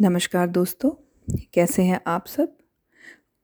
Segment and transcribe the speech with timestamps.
[0.00, 0.90] नमस्कार दोस्तों,
[1.54, 2.56] कैसे हैं आप सब?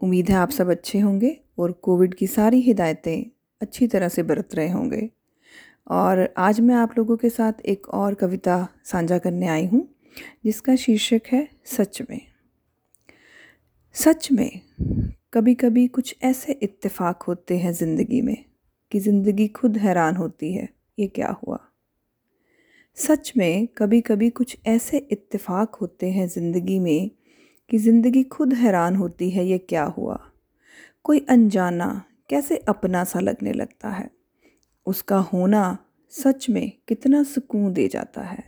[0.01, 3.31] उम्मीद है आप सब अच्छे होंगे और कोविड की सारी हिदायतें
[3.61, 5.11] अच्छी तरह से बरत रहे होंगे।
[5.91, 9.89] और आज मैं आप लोगों के साथ एक और कविता साझा करने आई हूँ,
[10.45, 12.21] जिसका शीर्षक है सच में।
[13.95, 14.61] सच में
[15.35, 18.45] कभी कभी कुछ ऐसे इत्तेफाक होते हैं ज़िंदगी में
[18.93, 21.70] कि ज़िंदगी खुद हैरान होती है, ये क्या हुआ?
[22.97, 27.11] सच में कभी कभी कुछ ऐसे इत्तेफाक होते हैं ज़िंदगी में
[27.71, 30.19] कि ज़िंदगी खुद हैरान होती है ये क्या हुआ।
[31.05, 31.89] कोई अनजाना
[32.31, 34.11] कैसे अपना सा लगने लगता है।
[34.87, 35.79] उसका होना
[36.13, 38.45] सच में कितना सुकून दे जाता है।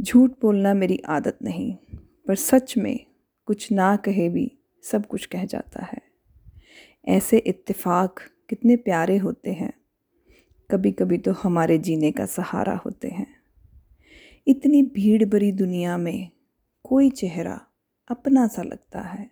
[0.00, 1.74] झूठ बोलना मेरी आदत नहीं,
[2.26, 2.98] पर सच में
[3.48, 4.50] कुछ ना कहे भी
[4.84, 6.00] सब कुछ कह जाता है।
[7.08, 9.72] ऐसे इत्तेफाक कितने प्यारे होते हैं।
[10.70, 13.19] कभी कभी तो हमारे जीने का सहारा होते हैं।
[14.46, 16.30] इतनी भीड़ भरी दुनिया में
[16.84, 17.60] कोई चेहरा
[18.08, 19.30] अपना सा लगता है।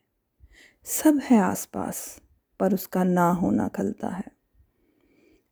[0.84, 2.20] सब है आसपास,
[2.60, 4.24] पर उसका ना होना खलता है।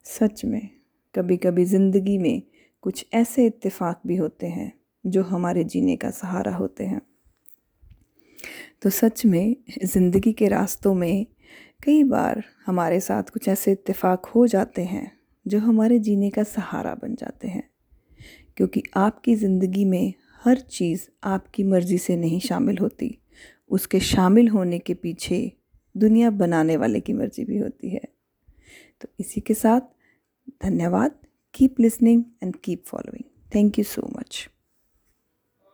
[0.05, 0.69] सच में
[1.15, 2.43] कभी कभी ज़िंदगी में
[2.83, 4.73] कुछ ऐसे इत्तेफाक भी होते हैं,
[5.07, 7.01] जो हमारे जीने का सहारा होते हैं।
[8.83, 11.27] तो सच में, ज़िंदगी के रास्तों में
[11.85, 16.95] कई बार हमारे साथ कुछ ऐसे इत्तेफाक हो जाते हैं, जो हमारे जीने का सहारा
[16.95, 17.71] बन जाते हैं।
[18.57, 23.19] क्योंकि आपकी ज़िंदगी में हर चीज़ आपकी मर्ज़ी से नहीं शामिल होती।
[23.71, 25.53] उसके शामिल होने के पीछे
[25.97, 28.03] दुनिया बनाने वाले की मर्ज़ी भी होती है।
[29.01, 29.81] तो इसी के साथ
[30.65, 31.19] धन्यवाद।
[31.55, 34.49] Keep listening and keep following thank you so much